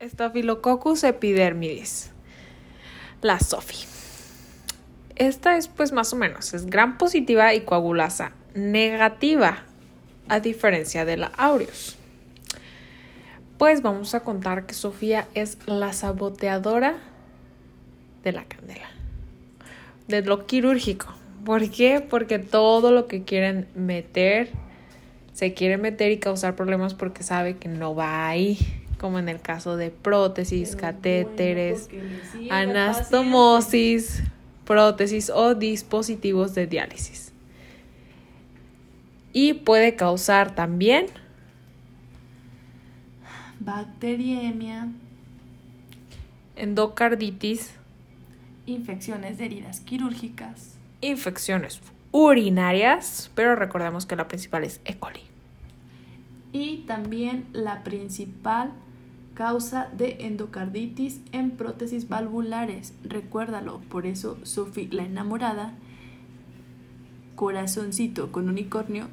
Staphylococcus 0.00 1.04
epidermidis. 1.04 2.10
La 3.22 3.40
SOFI. 3.40 3.86
Esta 5.16 5.56
es 5.56 5.68
pues 5.68 5.92
más 5.92 6.12
o 6.12 6.16
menos, 6.16 6.52
es 6.52 6.66
gran 6.66 6.98
positiva 6.98 7.54
y 7.54 7.62
coagulasa 7.62 8.32
negativa, 8.54 9.62
a 10.28 10.40
diferencia 10.40 11.06
de 11.06 11.16
la 11.16 11.28
aureus. 11.38 11.96
Pues 13.56 13.80
vamos 13.80 14.14
a 14.14 14.20
contar 14.20 14.66
que 14.66 14.74
Sofía 14.74 15.28
es 15.32 15.56
la 15.64 15.94
saboteadora 15.94 16.98
de 18.22 18.32
la 18.32 18.44
candela, 18.44 18.90
de 20.08 20.20
lo 20.20 20.46
quirúrgico. 20.46 21.06
¿Por 21.46 21.70
qué? 21.70 22.02
Porque 22.02 22.38
todo 22.38 22.92
lo 22.92 23.06
que 23.06 23.22
quieren 23.24 23.66
meter, 23.74 24.50
se 25.32 25.54
quiere 25.54 25.78
meter 25.78 26.12
y 26.12 26.18
causar 26.18 26.54
problemas 26.54 26.92
porque 26.92 27.22
sabe 27.22 27.56
que 27.56 27.68
no 27.68 27.94
va 27.94 28.28
ahí, 28.28 28.58
como 28.98 29.18
en 29.18 29.28
el 29.28 29.40
caso 29.40 29.76
de 29.76 29.90
prótesis, 29.90 30.76
catéteres, 30.76 31.88
anastomosis, 32.50 34.22
prótesis 34.64 35.30
o 35.30 35.54
dispositivos 35.54 36.54
de 36.54 36.66
diálisis. 36.66 37.32
Y 39.32 39.54
puede 39.54 39.96
causar 39.96 40.54
también 40.54 41.06
bacteriemia, 43.60 44.88
endocarditis, 46.56 47.72
infecciones 48.64 49.38
de 49.38 49.44
heridas 49.46 49.80
quirúrgicas, 49.80 50.76
infecciones 51.00 51.80
urinarias, 52.12 53.30
pero 53.34 53.56
recordemos 53.56 54.06
que 54.06 54.16
la 54.16 54.26
principal 54.26 54.64
es 54.64 54.80
E. 54.84 54.96
coli. 54.96 55.20
Y 56.52 56.78
también 56.86 57.46
la 57.52 57.84
principal 57.84 58.72
causa 59.36 59.90
de 59.96 60.16
endocarditis 60.20 61.20
en 61.30 61.52
prótesis 61.52 62.08
valvulares. 62.08 62.94
Recuérdalo, 63.04 63.80
por 63.90 64.06
eso 64.06 64.38
Sophie 64.42 64.88
la 64.90 65.04
enamorada, 65.04 65.74
corazoncito 67.36 68.32
con 68.32 68.48
unicornio, 68.48 69.08